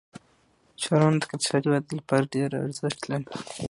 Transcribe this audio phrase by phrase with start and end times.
[0.83, 3.25] ښارونه د اقتصادي ودې لپاره ډېر ارزښت لري.